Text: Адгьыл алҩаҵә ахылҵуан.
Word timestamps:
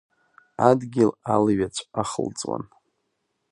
Адгьыл 0.67 1.11
алҩаҵә 1.33 1.81
ахылҵуан. 2.01 2.63